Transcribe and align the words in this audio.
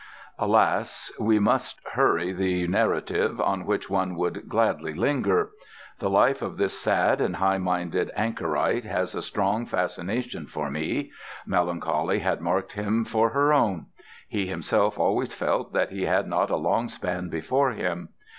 Alas, 0.39 1.11
we 1.19 1.37
must 1.37 1.79
hurry 1.91 2.33
the 2.33 2.65
narrative, 2.65 3.39
on 3.39 3.67
which 3.67 3.87
one 3.87 4.15
would 4.15 4.49
gladly 4.49 4.95
linger. 4.95 5.51
The 5.99 6.09
life 6.09 6.41
of 6.41 6.57
this 6.57 6.73
sad 6.75 7.21
and 7.21 7.35
high 7.35 7.59
minded 7.59 8.09
anchorite 8.15 8.83
has 8.83 9.13
a 9.13 9.21
strong 9.21 9.67
fascination 9.67 10.47
for 10.47 10.71
me. 10.71 11.11
Melancholy 11.45 12.17
had 12.17 12.41
marked 12.41 12.73
him 12.73 13.05
for 13.05 13.29
her 13.29 13.53
own: 13.53 13.85
he 14.27 14.47
himself 14.47 14.97
always 14.97 15.35
felt 15.35 15.71
that 15.73 15.91
he 15.91 16.05
had 16.07 16.27
not 16.27 16.49
a 16.49 16.55
long 16.55 16.87
span 16.87 17.29
before 17.29 17.73
him. 17.73 18.09